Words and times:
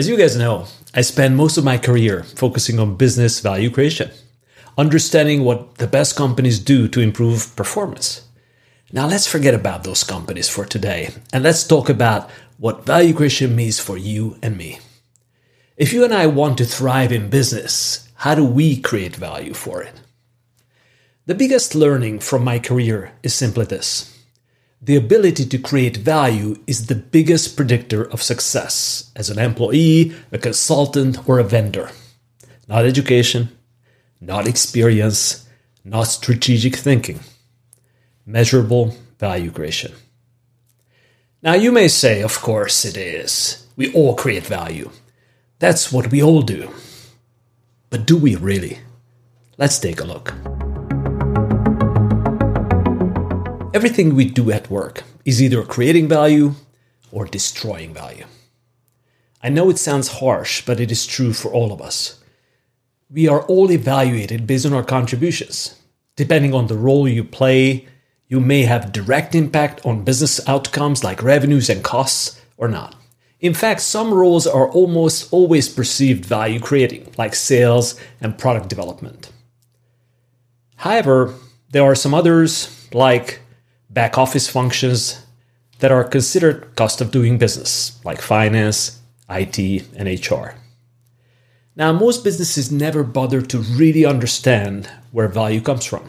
As 0.00 0.08
you 0.08 0.16
guys 0.16 0.34
know, 0.34 0.64
I 0.94 1.02
spent 1.02 1.34
most 1.34 1.58
of 1.58 1.64
my 1.64 1.76
career 1.76 2.22
focusing 2.22 2.78
on 2.78 2.96
business 2.96 3.40
value 3.40 3.68
creation, 3.68 4.10
understanding 4.78 5.44
what 5.44 5.74
the 5.74 5.86
best 5.86 6.16
companies 6.16 6.58
do 6.58 6.88
to 6.88 7.02
improve 7.02 7.54
performance. 7.54 8.22
Now 8.94 9.06
let's 9.06 9.26
forget 9.26 9.52
about 9.52 9.84
those 9.84 10.02
companies 10.02 10.48
for 10.48 10.64
today 10.64 11.10
and 11.34 11.44
let's 11.44 11.66
talk 11.66 11.90
about 11.90 12.30
what 12.56 12.86
value 12.86 13.12
creation 13.12 13.54
means 13.54 13.78
for 13.78 13.98
you 13.98 14.38
and 14.40 14.56
me. 14.56 14.78
If 15.76 15.92
you 15.92 16.02
and 16.02 16.14
I 16.14 16.28
want 16.28 16.56
to 16.56 16.64
thrive 16.64 17.12
in 17.12 17.28
business, 17.28 18.08
how 18.14 18.34
do 18.34 18.42
we 18.42 18.80
create 18.80 19.16
value 19.16 19.52
for 19.52 19.82
it? 19.82 20.00
The 21.26 21.34
biggest 21.34 21.74
learning 21.74 22.20
from 22.20 22.42
my 22.42 22.58
career 22.58 23.12
is 23.22 23.34
simply 23.34 23.66
this 23.66 24.16
the 24.82 24.96
ability 24.96 25.44
to 25.44 25.58
create 25.58 25.98
value 25.98 26.56
is 26.66 26.86
the 26.86 26.94
biggest 26.94 27.54
predictor 27.56 28.02
of 28.02 28.22
success 28.22 29.12
as 29.14 29.28
an 29.28 29.38
employee, 29.38 30.14
a 30.32 30.38
consultant, 30.38 31.28
or 31.28 31.38
a 31.38 31.44
vendor. 31.44 31.90
Not 32.66 32.86
education, 32.86 33.50
not 34.20 34.46
experience, 34.46 35.46
not 35.84 36.04
strategic 36.04 36.76
thinking. 36.76 37.20
Measurable 38.24 38.94
value 39.18 39.50
creation. 39.50 39.92
Now, 41.42 41.54
you 41.54 41.72
may 41.72 41.88
say, 41.88 42.22
of 42.22 42.40
course 42.40 42.84
it 42.84 42.96
is. 42.96 43.66
We 43.76 43.92
all 43.92 44.14
create 44.14 44.46
value. 44.46 44.90
That's 45.58 45.92
what 45.92 46.10
we 46.10 46.22
all 46.22 46.42
do. 46.42 46.70
But 47.90 48.06
do 48.06 48.16
we 48.16 48.36
really? 48.36 48.78
Let's 49.58 49.78
take 49.78 50.00
a 50.00 50.04
look. 50.04 50.32
Everything 53.72 54.16
we 54.16 54.24
do 54.24 54.50
at 54.50 54.68
work 54.68 55.04
is 55.24 55.40
either 55.40 55.62
creating 55.62 56.08
value 56.08 56.54
or 57.12 57.24
destroying 57.24 57.94
value. 57.94 58.24
I 59.44 59.48
know 59.48 59.70
it 59.70 59.78
sounds 59.78 60.18
harsh, 60.18 60.66
but 60.66 60.80
it 60.80 60.90
is 60.90 61.06
true 61.06 61.32
for 61.32 61.52
all 61.52 61.72
of 61.72 61.80
us. 61.80 62.20
We 63.08 63.28
are 63.28 63.42
all 63.42 63.70
evaluated 63.70 64.44
based 64.44 64.66
on 64.66 64.72
our 64.72 64.82
contributions. 64.82 65.80
Depending 66.16 66.52
on 66.52 66.66
the 66.66 66.76
role 66.76 67.06
you 67.06 67.22
play, 67.22 67.86
you 68.26 68.40
may 68.40 68.62
have 68.62 68.90
direct 68.90 69.36
impact 69.36 69.86
on 69.86 70.02
business 70.02 70.40
outcomes 70.48 71.04
like 71.04 71.22
revenues 71.22 71.70
and 71.70 71.84
costs 71.84 72.40
or 72.56 72.66
not. 72.66 72.96
In 73.38 73.54
fact, 73.54 73.82
some 73.82 74.12
roles 74.12 74.48
are 74.48 74.68
almost 74.68 75.32
always 75.32 75.68
perceived 75.68 76.26
value 76.26 76.58
creating, 76.58 77.12
like 77.16 77.36
sales 77.36 77.94
and 78.20 78.36
product 78.36 78.68
development. 78.68 79.30
However, 80.74 81.34
there 81.70 81.84
are 81.84 81.94
some 81.94 82.14
others, 82.14 82.88
like 82.92 83.40
back 83.90 84.16
office 84.16 84.48
functions 84.48 85.24
that 85.80 85.92
are 85.92 86.04
considered 86.04 86.74
cost 86.76 87.00
of 87.00 87.10
doing 87.10 87.38
business, 87.38 88.00
like 88.04 88.20
finance, 88.20 89.00
IT, 89.28 89.58
and 89.96 90.08
HR. 90.08 90.54
Now, 91.76 91.92
most 91.92 92.24
businesses 92.24 92.70
never 92.70 93.02
bother 93.02 93.40
to 93.42 93.58
really 93.58 94.04
understand 94.04 94.90
where 95.12 95.28
value 95.28 95.60
comes 95.60 95.84
from. 95.84 96.08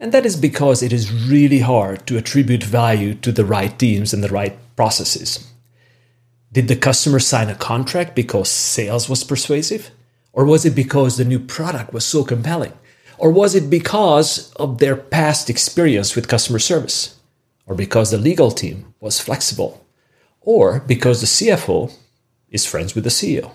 And 0.00 0.12
that 0.12 0.26
is 0.26 0.36
because 0.36 0.82
it 0.82 0.92
is 0.92 1.12
really 1.12 1.60
hard 1.60 2.06
to 2.06 2.16
attribute 2.16 2.64
value 2.64 3.14
to 3.16 3.30
the 3.30 3.44
right 3.44 3.78
teams 3.78 4.12
and 4.12 4.24
the 4.24 4.28
right 4.28 4.58
processes. 4.74 5.46
Did 6.50 6.68
the 6.68 6.76
customer 6.76 7.20
sign 7.20 7.48
a 7.48 7.54
contract 7.54 8.16
because 8.16 8.50
sales 8.50 9.08
was 9.08 9.24
persuasive? 9.24 9.90
Or 10.32 10.44
was 10.44 10.64
it 10.64 10.74
because 10.74 11.16
the 11.16 11.24
new 11.24 11.38
product 11.38 11.92
was 11.92 12.04
so 12.04 12.24
compelling? 12.24 12.72
Or 13.22 13.30
was 13.30 13.54
it 13.54 13.70
because 13.70 14.52
of 14.54 14.78
their 14.78 14.96
past 14.96 15.48
experience 15.48 16.16
with 16.16 16.26
customer 16.26 16.58
service? 16.58 17.20
Or 17.66 17.76
because 17.76 18.10
the 18.10 18.18
legal 18.18 18.50
team 18.50 18.96
was 18.98 19.20
flexible? 19.20 19.86
Or 20.40 20.80
because 20.80 21.20
the 21.20 21.28
CFO 21.28 21.94
is 22.50 22.66
friends 22.66 22.96
with 22.96 23.04
the 23.04 23.10
CEO? 23.10 23.52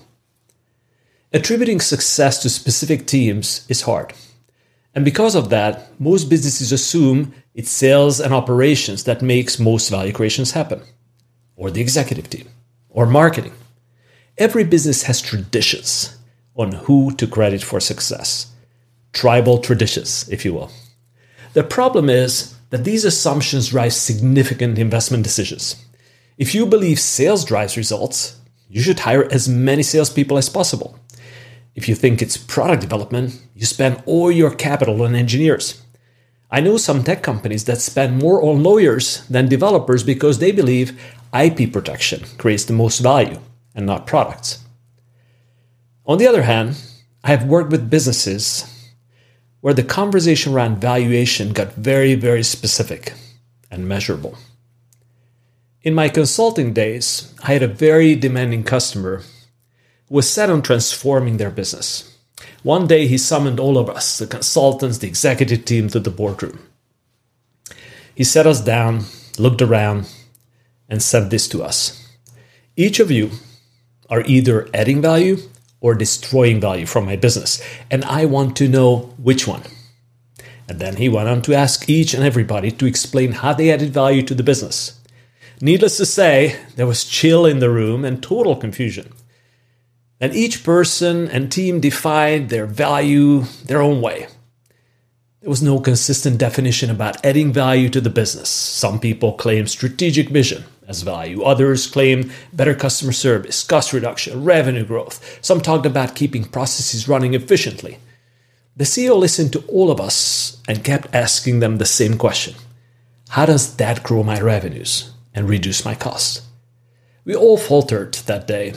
Attributing 1.34 1.82
success 1.82 2.42
to 2.44 2.50
specific 2.50 3.08
teams 3.08 3.66
is 3.68 3.82
hard. 3.82 4.14
And 4.96 5.04
because 5.04 5.36
of 5.36 5.50
that, 5.50 6.00
most 6.00 6.30
businesses 6.30 6.72
assume 6.72 7.34
it's 7.54 7.70
sales 7.70 8.22
and 8.22 8.34
operations 8.34 9.04
that 9.04 9.22
makes 9.22 9.60
most 9.60 9.90
value 9.90 10.14
creations 10.14 10.52
happen, 10.52 10.82
or 11.58 11.72
the 11.72 11.82
executive 11.82 12.30
team, 12.30 12.48
or 12.88 13.06
marketing. 13.06 13.54
Every 14.38 14.64
business 14.64 15.04
has 15.04 15.22
traditions 15.22 16.16
on 16.56 16.72
who 16.72 17.12
to 17.16 17.28
credit 17.28 17.62
for 17.62 17.82
success 17.82 18.54
tribal 19.18 19.58
traditions, 19.58 20.30
if 20.30 20.46
you 20.46 20.54
will. 20.54 20.72
The 21.54 21.64
problem 21.64 22.08
is 22.08 22.56
that 22.70 22.84
these 22.84 23.04
assumptions 23.04 23.70
drive 23.70 23.94
significant 23.94 24.78
investment 24.78 25.24
decisions. 25.24 25.84
If 26.38 26.54
you 26.54 26.68
believe 26.68 27.00
sales 27.00 27.44
drives 27.44 27.78
results, 27.78 28.40
you 28.70 28.80
should 28.80 29.00
hire 29.00 29.28
as 29.32 29.50
many 29.50 29.82
salespeople 29.82 30.38
as 30.38 30.50
possible. 30.50 31.00
If 31.74 31.90
you 31.90 31.96
think 31.96 32.22
it's 32.22 32.38
product 32.38 32.82
development, 32.82 33.42
you 33.56 33.66
spend 33.66 34.04
all 34.06 34.32
your 34.32 34.54
capital 34.54 35.02
on 35.02 35.16
engineers. 35.16 35.82
I 36.52 36.62
know 36.62 36.78
some 36.78 37.04
tech 37.04 37.24
companies 37.24 37.66
that 37.66 37.82
spend 37.82 38.20
more 38.20 38.44
on 38.44 38.62
lawyers 38.62 39.26
than 39.28 39.50
developers 39.50 40.04
because 40.04 40.38
they 40.38 40.52
believe 40.52 41.00
IP 41.34 41.74
protection 41.74 42.24
creates 42.38 42.66
the 42.66 42.74
most 42.74 43.00
value 43.00 43.40
and 43.74 43.88
not 43.88 44.06
products. 44.06 44.64
On 46.06 46.20
the 46.20 46.28
other 46.28 46.44
hand, 46.44 46.78
I 47.24 47.30
have 47.30 47.46
worked 47.46 47.72
with 47.72 47.90
businesses 47.90 48.77
where 49.62 49.74
the 49.74 49.84
conversation 49.84 50.54
around 50.54 50.80
valuation 50.80 51.54
got 51.54 51.74
very, 51.74 52.16
very 52.16 52.44
specific 52.44 53.14
and 53.72 53.88
measurable. 53.88 54.38
In 55.82 55.94
my 55.94 56.10
consulting 56.10 56.74
days, 56.74 57.34
I 57.44 57.54
had 57.54 57.64
a 57.64 57.68
very 57.68 58.16
demanding 58.16 58.64
customer 58.64 59.24
who 60.08 60.16
was 60.16 60.30
set 60.30 60.50
on 60.50 60.62
transforming 60.62 61.38
their 61.38 61.50
business. 61.50 62.18
One 62.64 62.88
day, 62.88 63.08
he 63.08 63.18
summoned 63.18 63.60
all 63.60 63.78
of 63.78 63.90
us, 63.90 64.18
the 64.18 64.28
consultants, 64.28 65.00
the 65.00 65.08
executive 65.08 65.66
team, 65.66 65.88
to 65.90 66.00
the 66.00 66.10
boardroom. 66.10 66.60
He 68.14 68.24
sat 68.24 68.48
us 68.48 68.62
down, 68.62 69.06
looked 69.38 69.62
around, 69.62 70.10
and 70.90 71.02
said 71.02 71.30
this 71.30 71.48
to 71.50 71.64
us 71.64 72.06
Each 72.76 73.00
of 73.00 73.12
you 73.12 73.32
are 74.10 74.22
either 74.22 74.70
adding 74.74 75.02
value 75.02 75.38
or 75.80 75.94
destroying 75.94 76.60
value 76.60 76.86
from 76.86 77.06
my 77.06 77.16
business. 77.16 77.62
And 77.92 78.04
I 78.06 78.26
want 78.26 78.56
to 78.58 78.68
know 78.68 79.14
which 79.18 79.48
one. 79.48 79.64
And 80.68 80.80
then 80.80 80.98
he 80.98 81.08
went 81.08 81.30
on 81.30 81.42
to 81.44 81.54
ask 81.54 81.90
each 81.90 82.14
and 82.14 82.24
everybody 82.24 82.72
to 82.72 82.86
explain 82.86 83.32
how 83.32 83.54
they 83.54 83.72
added 83.72 83.94
value 83.94 84.24
to 84.24 84.36
the 84.36 84.44
business. 84.44 85.00
Needless 85.62 85.98
to 85.98 86.06
say, 86.06 86.60
there 86.76 86.88
was 86.88 87.06
chill 87.06 87.46
in 87.46 87.60
the 87.60 87.70
room 87.70 88.04
and 88.04 88.22
total 88.22 88.56
confusion. 88.56 89.14
And 90.20 90.36
each 90.36 90.64
person 90.64 91.28
and 91.30 91.52
team 91.52 91.80
defined 91.80 92.50
their 92.50 92.66
value 92.66 93.42
their 93.66 93.82
own 93.82 94.02
way. 94.02 94.28
There 95.42 95.50
was 95.50 95.62
no 95.62 95.80
consistent 95.80 96.40
definition 96.40 96.90
about 96.90 97.24
adding 97.26 97.54
value 97.54 97.90
to 97.90 98.02
the 98.02 98.10
business. 98.10 98.50
Some 98.50 99.00
people 99.00 99.34
claim 99.34 99.68
strategic 99.68 100.30
vision 100.30 100.66
as 100.88 101.02
value, 101.02 101.44
others 101.44 101.86
claim 101.86 102.32
better 102.54 102.74
customer 102.74 103.12
service, 103.12 103.64
cost 103.64 103.92
reduction, 103.92 104.44
revenue 104.44 104.86
growth. 104.86 105.40
Some 105.42 105.60
talked 105.60 105.86
about 105.86 106.16
keeping 106.16 106.46
processes 106.46 107.08
running 107.10 107.34
efficiently. 107.34 108.00
The 108.78 108.86
CEO 108.86 109.18
listened 109.18 109.52
to 109.54 109.64
all 109.68 109.92
of 109.92 110.00
us 110.00 110.62
and 110.68 110.84
kept 110.84 111.14
asking 111.14 111.60
them 111.60 111.78
the 111.78 111.86
same 111.86 112.18
question 112.18 112.56
How 113.30 113.46
does 113.46 113.76
that 113.76 114.04
grow 114.04 114.24
my 114.24 114.40
revenues 114.40 115.12
and 115.34 115.50
reduce 115.50 115.84
my 115.84 115.94
costs? 115.94 116.42
We 117.26 117.36
all 117.36 117.58
faltered 117.58 118.14
that 118.14 118.48
day. 118.48 118.74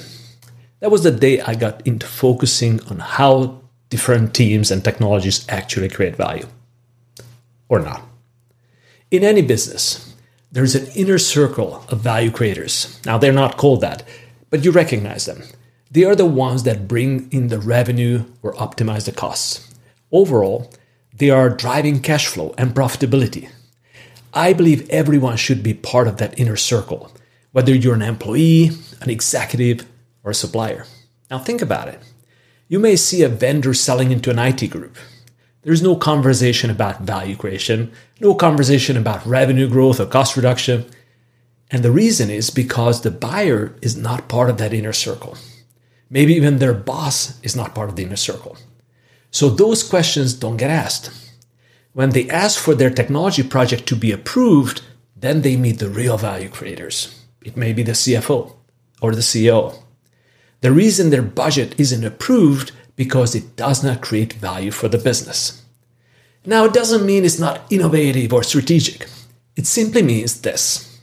That 0.81 0.91
was 0.91 1.05
the 1.05 1.13
day 1.13 1.41
I 1.41 1.55
got 1.55 1.87
into 1.87 2.07
focusing 2.07 2.81
on 2.91 2.99
how 2.99 3.61
different 3.91 4.35
teams 4.35 4.71
and 4.71 4.83
technologies 4.83 5.47
actually 5.49 5.89
create 5.89 6.17
value. 6.17 6.47
Or 7.69 7.79
not. 7.79 8.03
In 9.11 9.23
any 9.23 9.43
business, 9.43 10.10
there's 10.53 10.75
an 10.75 10.87
inner 10.97 11.19
circle 11.19 11.85
of 11.89 12.01
value 12.01 12.31
creators. 12.31 13.01
Now, 13.07 13.19
they're 13.19 13.33
not 13.33 13.57
called 13.57 13.81
that, 13.83 14.03
but 14.51 14.65
you 14.65 14.73
recognize 14.73 15.27
them. 15.27 15.45
They 15.91 16.05
are 16.05 16.17
the 16.17 16.27
ones 16.27 16.65
that 16.65 16.89
bring 16.89 17.31
in 17.31 17.49
the 17.49 17.59
revenue 17.59 18.25
or 18.43 18.55
optimize 18.55 19.07
the 19.07 19.13
costs. 19.13 19.73
Overall, 20.11 20.73
they 21.17 21.31
are 21.31 21.51
driving 21.51 22.01
cash 22.01 22.27
flow 22.27 22.55
and 22.59 22.75
profitability. 22.75 23.49
I 24.35 24.53
believe 24.53 24.89
everyone 24.91 25.37
should 25.37 25.63
be 25.63 25.75
part 25.75 26.09
of 26.09 26.17
that 26.19 26.39
inner 26.39 26.57
circle, 26.57 27.13
whether 27.53 27.75
you're 27.75 27.95
an 27.95 28.03
employee, 28.03 28.71
an 29.01 29.11
executive, 29.11 29.87
or 30.25 30.31
a 30.33 30.35
supplier. 30.35 30.85
Now, 31.31 31.39
think 31.39 31.63
about 31.63 31.89
it. 31.89 32.01
You 32.69 32.79
may 32.79 32.97
see 32.97 33.23
a 33.23 33.29
vendor 33.29 33.75
selling 33.75 34.13
into 34.13 34.31
an 34.31 34.39
IT 34.39 34.69
group. 34.71 34.97
There's 35.63 35.83
no 35.83 35.95
conversation 35.95 36.71
about 36.71 37.03
value 37.03 37.37
creation, 37.37 37.93
no 38.19 38.35
conversation 38.35 38.97
about 38.97 39.27
revenue 39.27 39.69
growth 39.69 40.01
or 40.01 40.07
cost 40.07 40.37
reduction. 40.37 40.87
And 41.71 41.83
the 41.83 41.91
reason 41.91 42.31
is 42.31 42.51
because 42.51 43.03
the 43.03 43.11
buyer 43.11 43.75
is 43.83 43.97
not 43.97 44.29
part 44.29 44.49
of 44.49 44.57
that 44.59 44.73
inner 44.73 44.95
circle. 44.95 45.37
Maybe 46.09 46.35
even 46.35 46.59
their 46.59 46.75
boss 46.75 47.41
is 47.43 47.55
not 47.55 47.75
part 47.75 47.91
of 47.91 47.97
the 47.97 48.05
inner 48.05 48.17
circle. 48.17 48.57
So 49.31 49.51
those 49.51 49.83
questions 49.83 50.35
don't 50.35 50.57
get 50.57 50.71
asked. 50.71 51.11
When 51.93 52.11
they 52.11 52.29
ask 52.29 52.59
for 52.59 52.75
their 52.75 52.91
technology 52.91 53.43
project 53.43 53.87
to 53.89 53.97
be 53.97 54.13
approved, 54.13 54.83
then 55.15 55.43
they 55.43 55.57
meet 55.57 55.79
the 55.79 55.89
real 55.89 56.17
value 56.17 56.49
creators. 56.49 57.23
It 57.45 57.57
may 57.57 57.73
be 57.73 57.83
the 57.83 57.93
CFO 57.93 58.57
or 59.01 59.15
the 59.15 59.21
CEO 59.21 59.83
The 60.63 60.73
reason 60.73 61.11
their 61.11 61.23
budget 61.23 61.79
isn't 61.79 62.05
approved 62.05 62.73
because 63.01 63.35
it 63.35 63.57
does 63.57 63.83
not 63.83 64.03
create 64.03 64.35
value 64.35 64.71
for 64.71 64.87
the 64.87 64.99
business. 64.99 65.63
Now, 66.45 66.67
it 66.67 66.75
doesn't 66.75 67.07
mean 67.07 67.25
it's 67.25 67.39
not 67.39 67.63
innovative 67.71 68.31
or 68.31 68.43
strategic. 68.43 69.07
It 69.57 69.67
simply 69.67 70.03
means 70.03 70.43
this. 70.43 71.01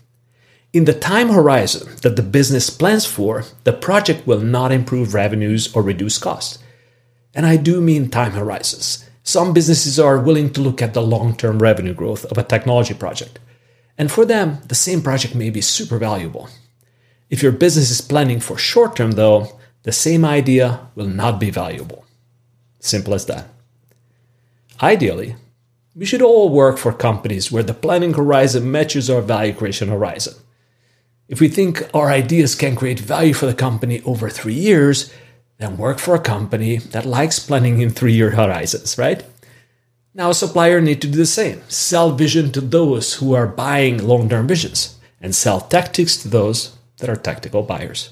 In 0.73 0.85
the 0.85 0.93
time 0.93 1.29
horizon 1.29 1.95
that 2.03 2.15
the 2.15 2.21
business 2.21 2.69
plans 2.69 3.07
for, 3.07 3.45
the 3.63 3.73
project 3.73 4.27
will 4.27 4.41
not 4.41 4.71
improve 4.71 5.15
revenues 5.15 5.75
or 5.75 5.81
reduce 5.81 6.19
costs. 6.19 6.59
And 7.33 7.47
I 7.47 7.57
do 7.57 7.81
mean 7.81 8.11
time 8.11 8.33
horizons. 8.33 9.03
Some 9.23 9.51
businesses 9.51 9.99
are 9.99 10.19
willing 10.19 10.53
to 10.53 10.61
look 10.61 10.83
at 10.83 10.93
the 10.93 11.01
long 11.01 11.35
term 11.35 11.57
revenue 11.57 11.95
growth 11.95 12.25
of 12.25 12.37
a 12.37 12.43
technology 12.43 12.93
project. 12.93 13.39
And 13.97 14.11
for 14.11 14.23
them, 14.23 14.59
the 14.67 14.75
same 14.75 15.01
project 15.01 15.33
may 15.33 15.49
be 15.49 15.61
super 15.61 15.97
valuable. 15.97 16.47
If 17.31 17.41
your 17.41 17.53
business 17.53 17.89
is 17.89 18.01
planning 18.01 18.39
for 18.39 18.55
short 18.55 18.95
term, 18.95 19.13
though, 19.13 19.56
the 19.87 19.93
same 19.93 20.25
idea 20.25 20.81
will 20.95 21.07
not 21.07 21.39
be 21.39 21.49
valuable. 21.49 22.03
Simple 22.81 23.13
as 23.13 23.25
that. 23.27 23.47
Ideally, 24.81 25.37
we 25.95 26.05
should 26.05 26.21
all 26.21 26.49
work 26.49 26.77
for 26.77 26.91
companies 26.91 27.53
where 27.53 27.63
the 27.63 27.73
planning 27.73 28.13
horizon 28.13 28.69
matches 28.69 29.09
our 29.09 29.21
value 29.21 29.53
creation 29.53 29.87
horizon. 29.87 30.33
If 31.29 31.39
we 31.39 31.47
think 31.47 31.89
our 31.93 32.09
ideas 32.09 32.53
can 32.53 32.75
create 32.75 32.99
value 32.99 33.33
for 33.33 33.45
the 33.45 33.53
company 33.53 34.01
over 34.01 34.29
three 34.29 34.55
years, 34.55 35.09
then 35.57 35.77
work 35.77 35.99
for 35.99 36.15
a 36.15 36.29
company 36.35 36.79
that 36.91 37.05
likes 37.05 37.39
planning 37.39 37.79
in 37.79 37.89
three 37.89 38.11
year 38.11 38.31
horizons, 38.31 38.97
right? 38.97 39.23
Now, 40.13 40.31
a 40.31 40.33
supplier 40.33 40.81
need 40.81 41.01
to 41.03 41.07
do 41.07 41.17
the 41.17 41.25
same. 41.25 41.61
Sell 41.69 42.11
vision 42.11 42.51
to 42.51 42.59
those 42.59 43.13
who 43.13 43.33
are 43.33 43.47
buying 43.47 44.05
long 44.05 44.27
term 44.27 44.47
visions, 44.47 44.99
and 45.21 45.33
sell 45.33 45.61
tactics 45.61 46.17
to 46.17 46.27
those 46.27 46.75
that 46.97 47.09
are 47.09 47.15
tactical 47.15 47.63
buyers. 47.63 48.09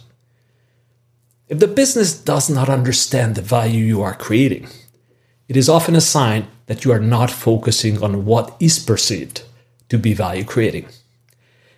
If 1.47 1.59
the 1.59 1.67
business 1.67 2.17
does 2.17 2.49
not 2.49 2.69
understand 2.69 3.35
the 3.35 3.41
value 3.41 3.83
you 3.85 4.01
are 4.01 4.15
creating, 4.15 4.67
it 5.47 5.55
is 5.55 5.69
often 5.69 5.95
a 5.95 6.01
sign 6.01 6.47
that 6.65 6.83
you 6.83 6.91
are 6.91 6.99
not 6.99 7.29
focusing 7.29 8.01
on 8.01 8.25
what 8.25 8.55
is 8.59 8.79
perceived 8.79 9.43
to 9.89 9.99
be 9.99 10.13
value 10.13 10.43
creating. 10.43 10.87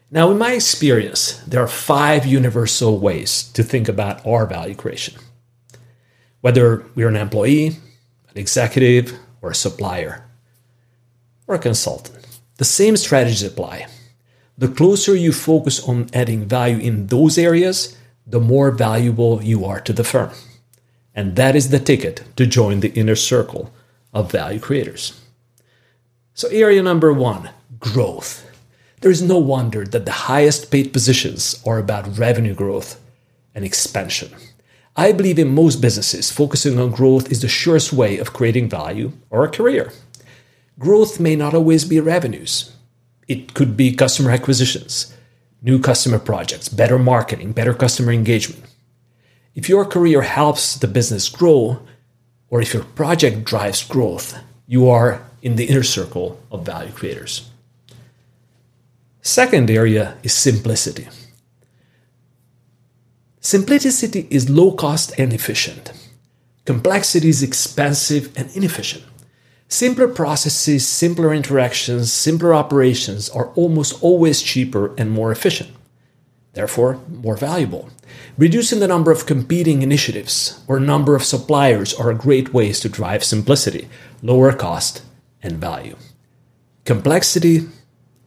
Now, 0.09 0.31
in 0.31 0.37
my 0.37 0.53
experience, 0.53 1.41
there 1.45 1.61
are 1.61 1.67
five 1.67 2.25
universal 2.25 2.97
ways 2.97 3.43
to 3.51 3.61
think 3.61 3.89
about 3.89 4.25
our 4.25 4.45
value 4.45 4.75
creation. 4.75 5.15
Whether 6.39 6.85
we're 6.95 7.09
an 7.09 7.17
employee, 7.17 7.67
an 8.29 8.37
executive, 8.37 9.19
or 9.41 9.51
a 9.51 9.55
supplier, 9.55 10.23
or 11.45 11.55
a 11.55 11.59
consultant, 11.59 12.39
the 12.55 12.63
same 12.63 12.95
strategies 12.95 13.43
apply. 13.43 13.87
The 14.57 14.69
closer 14.69 15.13
you 15.13 15.33
focus 15.33 15.85
on 15.85 16.09
adding 16.13 16.45
value 16.45 16.77
in 16.77 17.07
those 17.07 17.37
areas, 17.37 17.97
the 18.27 18.39
more 18.39 18.71
valuable 18.71 19.41
you 19.41 19.65
are 19.65 19.79
to 19.81 19.94
the 19.94 20.03
firm. 20.03 20.31
And 21.15 21.35
that 21.35 21.56
is 21.56 21.69
the 21.69 21.79
ticket 21.79 22.24
to 22.35 22.45
join 22.45 22.81
the 22.81 22.94
inner 22.94 23.15
circle 23.15 23.74
of 24.13 24.31
value 24.31 24.59
creators. 24.59 25.19
So, 26.33 26.47
area 26.50 26.83
number 26.83 27.12
one 27.13 27.50
growth. 27.79 28.44
There 29.01 29.12
is 29.12 29.21
no 29.21 29.38
wonder 29.38 29.85
that 29.85 30.06
the 30.06 30.12
highest 30.12 30.71
paid 30.71 30.91
positions 30.91 31.62
are 31.65 31.79
about 31.79 32.18
revenue 32.18 32.53
growth 32.53 33.00
and 33.56 33.63
expansion. 33.63 34.31
I 34.95 35.12
believe 35.12 35.38
in 35.38 35.53
most 35.53 35.81
businesses, 35.81 36.31
focusing 36.31 36.80
on 36.80 36.91
growth 36.91 37.31
is 37.31 37.41
the 37.41 37.47
surest 37.47 37.94
way 37.94 38.18
of 38.18 38.33
creating 38.33 38.69
value 38.69 39.13
or 39.30 39.44
a 39.44 39.50
career. 39.50 39.91
Growth 40.80 41.19
may 41.19 41.35
not 41.35 41.53
always 41.53 41.85
be 41.85 42.00
revenues, 42.00 42.75
it 43.27 43.53
could 43.53 43.77
be 43.77 43.94
customer 43.94 44.31
acquisitions, 44.31 45.13
new 45.62 45.80
customer 45.80 46.19
projects, 46.19 46.69
better 46.69 47.00
marketing, 47.00 47.51
better 47.51 47.74
customer 47.74 48.12
engagement. 48.12 48.63
If 49.56 49.68
your 49.69 49.86
career 49.86 50.21
helps 50.21 50.75
the 50.75 50.88
business 50.88 51.30
grow, 51.30 51.81
or 52.50 52.62
if 52.62 52.74
your 52.74 52.83
project 52.83 53.44
drives 53.44 53.83
growth, 53.83 54.38
you 54.68 54.89
are 54.89 55.21
in 55.42 55.56
the 55.56 55.65
inner 55.65 55.83
circle 55.83 56.39
of 56.51 56.65
value 56.65 56.92
creators. 56.92 57.50
Second 59.21 59.69
area 59.69 60.18
is 60.24 60.33
simplicity. 60.33 61.07
Simplicity 63.42 64.27
is 64.30 64.50
low 64.50 64.71
cost 64.71 65.13
and 65.18 65.33
efficient. 65.33 65.92
Complexity 66.65 67.30
is 67.30 67.44
expensive 67.44 68.31
and 68.38 68.50
inefficient. 68.56 69.04
Simpler 69.69 70.07
processes, 70.07 70.87
simpler 70.87 71.33
interactions, 71.33 72.13
simpler 72.13 72.53
operations 72.53 73.29
are 73.29 73.49
almost 73.49 74.01
always 74.01 74.41
cheaper 74.41 74.95
and 74.95 75.11
more 75.11 75.29
efficient, 75.29 75.69
therefore, 76.53 77.01
more 77.09 77.35
valuable. 77.35 77.89
Reducing 78.37 78.79
the 78.79 78.87
number 78.87 79.11
of 79.11 79.25
competing 79.25 79.81
initiatives 79.81 80.63
or 80.67 80.79
number 80.79 81.15
of 81.15 81.23
suppliers 81.23 81.93
are 81.93 82.13
great 82.13 82.53
ways 82.53 82.79
to 82.79 82.87
drive 82.87 83.25
simplicity, 83.25 83.89
lower 84.21 84.53
cost, 84.53 85.01
and 85.43 85.57
value. 85.57 85.97
Complexity 86.85 87.67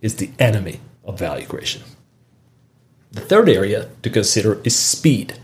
is 0.02 0.16
the 0.16 0.31
enemy 0.38 0.81
of 1.04 1.19
value 1.19 1.46
creation. 1.46 1.82
The 3.12 3.22
third 3.22 3.48
area 3.48 3.88
to 4.02 4.10
consider 4.10 4.60
is 4.62 4.76
speed. 4.76 5.34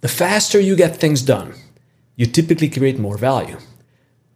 The 0.00 0.08
faster 0.08 0.58
you 0.58 0.74
get 0.76 0.96
things 0.96 1.20
done, 1.20 1.54
you 2.16 2.24
typically 2.24 2.70
create 2.70 2.98
more 2.98 3.18
value. 3.18 3.58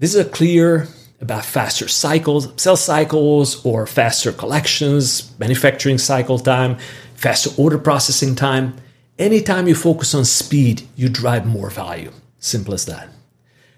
This 0.03 0.17
is 0.17 0.27
a 0.27 0.29
clear 0.29 0.89
about 1.21 1.45
faster 1.45 1.87
cycles, 1.87 2.53
sales 2.61 2.83
cycles, 2.83 3.65
or 3.65 3.87
faster 3.87 4.33
collections, 4.33 5.31
manufacturing 5.39 5.99
cycle 5.99 6.41
time, 6.41 6.77
faster 7.15 7.51
order 7.57 7.79
processing 7.79 8.35
time. 8.35 8.75
Anytime 9.17 9.69
you 9.69 9.77
focus 9.77 10.13
on 10.13 10.25
speed, 10.25 10.83
you 10.97 11.09
drive 11.09 11.47
more 11.47 11.71
value. 11.71 12.11
Simple 12.41 12.75
as 12.75 12.85
that. 12.87 13.11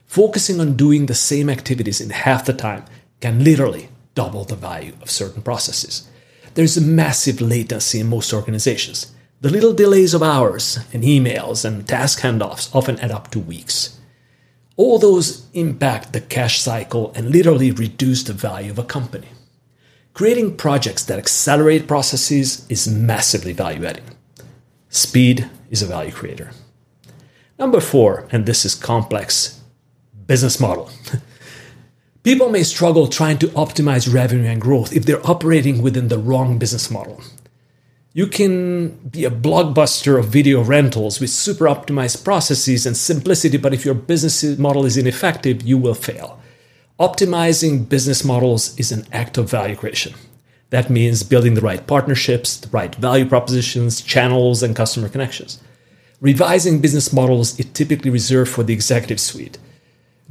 Focusing 0.07 0.61
on 0.61 0.77
doing 0.77 1.05
the 1.05 1.15
same 1.15 1.51
activities 1.51 2.01
in 2.01 2.09
half 2.09 2.47
the 2.47 2.55
time 2.55 2.87
can 3.21 3.45
literally 3.45 3.91
double 4.15 4.45
the 4.45 4.57
value 4.57 4.95
of 5.03 5.11
certain 5.11 5.43
processes 5.43 6.09
there's 6.55 6.77
a 6.77 6.81
massive 6.81 7.41
latency 7.41 8.01
in 8.01 8.09
most 8.09 8.33
organizations. 8.33 9.13
The 9.41 9.51
little 9.51 9.75
delays 9.75 10.15
of 10.15 10.23
hours 10.23 10.79
in 10.93 11.03
emails 11.03 11.65
and 11.65 11.87
task 11.87 12.21
handoffs 12.21 12.75
often 12.75 12.99
add 13.01 13.11
up 13.11 13.31
to 13.33 13.41
weeks. 13.41 13.99
All 14.77 14.99
those 14.99 15.47
impact 15.53 16.13
the 16.13 16.21
cash 16.21 16.61
cycle 16.61 17.13
and 17.15 17.31
literally 17.31 17.71
reduce 17.71 18.23
the 18.25 18.33
value 18.33 18.71
of 18.71 18.79
a 18.79 18.85
company. 18.85 19.29
Creating 20.15 20.57
projects 20.57 21.05
that 21.05 21.19
accelerate 21.19 21.87
processes 21.87 22.67
is 22.69 22.89
massively 22.89 23.53
value 23.53 23.85
adding. 23.85 24.05
Speed 24.89 25.49
is 25.71 25.83
a 25.83 25.87
value 25.87 26.13
creator. 26.13 26.51
Number 27.59 27.81
four, 27.81 28.29
and 28.31 28.47
this 28.47 28.65
is 28.65 28.75
complex, 28.75 29.61
business 30.27 30.59
model. 30.59 30.91
People 32.25 32.49
may 32.49 32.63
struggle 32.63 33.07
trying 33.07 33.39
to 33.39 33.49
optimize 33.49 34.13
revenue 34.13 34.49
and 34.49 34.61
growth 34.61 34.93
if 34.93 35.05
they're 35.05 35.25
operating 35.29 35.83
within 35.83 36.09
the 36.09 36.19
wrong 36.19 36.59
business 36.59 36.91
model. 36.91 37.21
You 38.17 38.29
can 38.29 38.91
be 39.09 39.25
a 39.25 39.31
blockbuster 39.31 40.21
of 40.21 40.27
video 40.27 40.63
rentals 40.63 41.19
with 41.19 41.31
super 41.31 41.65
optimized 41.65 42.23
processes 42.23 42.87
and 42.87 42.97
simplicity, 42.97 43.57
but 43.57 43.75
if 43.75 43.85
your 43.85 43.95
business 43.95 44.57
model 44.57 44.87
is 44.87 44.97
ineffective, 44.97 45.63
you 45.63 45.77
will 45.77 45.95
fail. 45.95 46.41
Optimizing 47.01 47.89
business 47.89 48.25
models 48.25 48.79
is 48.79 48.93
an 48.93 49.05
act 49.13 49.37
of 49.37 49.51
value 49.51 49.75
creation. 49.75 50.15
That 50.71 50.91
means 50.91 51.25
building 51.25 51.55
the 51.55 51.61
right 51.61 51.85
partnerships, 51.85 52.57
the 52.57 52.69
right 52.69 52.95
value 52.95 53.29
propositions, 53.29 54.01
channels, 54.01 54.63
and 54.63 54.77
customer 54.77 55.09
connections. 55.09 55.61
Revising 56.21 56.81
business 56.81 57.13
models 57.13 57.59
is 57.59 57.67
typically 57.73 58.13
reserved 58.13 58.53
for 58.53 58.63
the 58.63 58.73
executive 58.73 59.19
suite. 59.19 59.59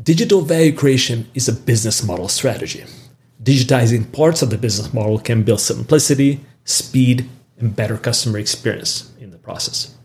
Digital 0.01 0.39
value 0.39 0.71
creation 0.71 1.29
is 1.33 1.49
a 1.49 1.53
business 1.53 2.01
model 2.01 2.29
strategy. 2.29 2.85
Digitizing 3.43 4.09
parts 4.13 4.41
of 4.41 4.51
the 4.51 4.57
business 4.57 4.93
model 4.93 5.19
can 5.19 5.43
build 5.43 5.59
simplicity, 5.59 6.39
speed, 6.63 7.27
and 7.63 7.75
better 7.75 7.97
customer 7.97 8.37
experience 8.37 9.09
in 9.19 9.31
the 9.31 9.37
process. 9.37 9.95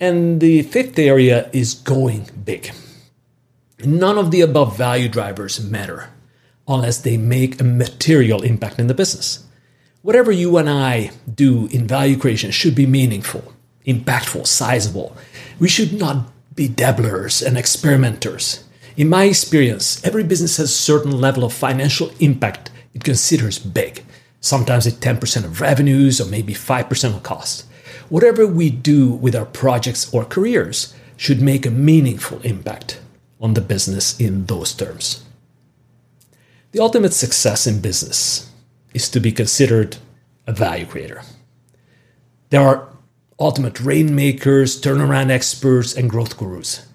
And 0.00 0.40
the 0.40 0.62
fifth 0.62 0.98
area 0.98 1.50
is 1.52 1.74
going 1.74 2.30
big. 2.44 2.72
None 3.84 4.16
of 4.16 4.30
the 4.30 4.40
above 4.40 4.76
value 4.76 5.08
drivers 5.08 5.60
matter 5.60 6.10
unless 6.66 6.98
they 6.98 7.16
make 7.16 7.60
a 7.60 7.64
material 7.64 8.42
impact 8.42 8.78
in 8.78 8.86
the 8.86 8.94
business. 8.94 9.44
Whatever 10.02 10.32
you 10.32 10.56
and 10.56 10.68
I 10.68 11.10
do 11.32 11.66
in 11.66 11.86
value 11.86 12.16
creation 12.16 12.50
should 12.50 12.74
be 12.74 12.86
meaningful, 12.86 13.52
impactful, 13.86 14.46
sizable. 14.46 15.16
We 15.58 15.68
should 15.68 15.92
not 15.92 16.32
be 16.54 16.68
dabblers 16.68 17.42
and 17.42 17.58
experimenters. 17.58 18.64
In 18.96 19.10
my 19.10 19.24
experience, 19.24 20.02
every 20.02 20.24
business 20.24 20.56
has 20.56 20.70
a 20.70 20.82
certain 20.92 21.20
level 21.20 21.44
of 21.44 21.52
financial 21.52 22.10
impact 22.20 22.70
it 22.94 23.04
considers 23.04 23.58
big. 23.58 24.02
Sometimes 24.46 24.86
it's 24.86 24.98
10% 24.98 25.44
of 25.44 25.60
revenues 25.60 26.20
or 26.20 26.26
maybe 26.26 26.54
5% 26.54 27.16
of 27.16 27.22
cost. 27.24 27.64
Whatever 28.08 28.46
we 28.46 28.70
do 28.70 29.10
with 29.10 29.34
our 29.34 29.44
projects 29.44 30.14
or 30.14 30.24
careers 30.24 30.94
should 31.16 31.42
make 31.42 31.66
a 31.66 31.70
meaningful 31.72 32.40
impact 32.42 33.00
on 33.40 33.54
the 33.54 33.60
business 33.60 34.16
in 34.20 34.46
those 34.46 34.72
terms. 34.72 35.24
The 36.70 36.78
ultimate 36.78 37.12
success 37.12 37.66
in 37.66 37.80
business 37.80 38.48
is 38.94 39.08
to 39.10 39.18
be 39.18 39.32
considered 39.32 39.96
a 40.46 40.52
value 40.52 40.86
creator. 40.86 41.22
There 42.50 42.62
are 42.62 42.88
ultimate 43.40 43.80
rainmakers, 43.80 44.80
turnaround 44.80 45.30
experts, 45.30 45.92
and 45.92 46.08
growth 46.08 46.38
gurus. 46.38 46.86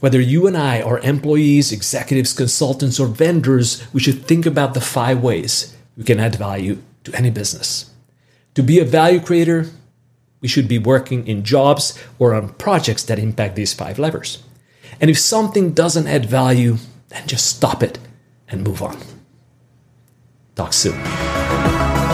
Whether 0.00 0.20
you 0.20 0.48
and 0.48 0.56
I 0.56 0.82
are 0.82 0.98
employees, 0.98 1.70
executives, 1.70 2.32
consultants, 2.32 2.98
or 2.98 3.06
vendors, 3.06 3.84
we 3.92 4.00
should 4.00 4.24
think 4.24 4.46
about 4.46 4.74
the 4.74 4.80
five 4.80 5.22
ways 5.22 5.76
we 5.96 6.02
can 6.02 6.18
add 6.18 6.34
value 6.34 6.78
to 7.08 7.16
any 7.16 7.30
business. 7.30 7.90
To 8.54 8.62
be 8.62 8.78
a 8.78 8.84
value 8.84 9.20
creator, 9.20 9.66
we 10.40 10.48
should 10.48 10.68
be 10.68 10.78
working 10.78 11.26
in 11.26 11.44
jobs 11.44 11.98
or 12.18 12.34
on 12.34 12.50
projects 12.54 13.04
that 13.04 13.18
impact 13.18 13.56
these 13.56 13.74
five 13.74 13.98
levers. 13.98 14.42
And 15.00 15.10
if 15.10 15.18
something 15.18 15.72
doesn't 15.72 16.06
add 16.06 16.26
value, 16.26 16.76
then 17.08 17.26
just 17.26 17.46
stop 17.46 17.82
it 17.82 17.98
and 18.48 18.64
move 18.64 18.82
on. 18.82 18.98
Talk 20.54 20.72
soon. 20.72 22.07